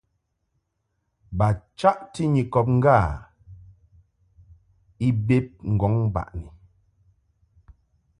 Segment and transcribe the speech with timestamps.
[1.37, 1.47] Ba
[1.77, 2.97] chaʼti Nyikɔb ŋgâ
[5.05, 6.47] i bed ŋgɔŋ baʼni.